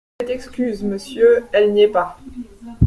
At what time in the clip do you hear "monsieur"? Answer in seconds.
0.83-1.45